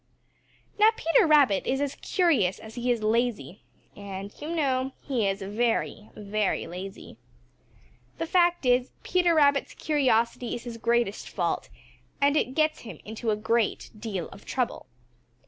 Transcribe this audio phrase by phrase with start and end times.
[0.79, 3.61] Now Peter Rabbit is as curious as he is lazy,
[3.95, 7.17] and you know he is very, very lazy.
[8.17, 11.69] The fact is, Peter Rabbit's curiosity is his greatest fault,
[12.19, 14.87] and it gets him into a great deal of trouble.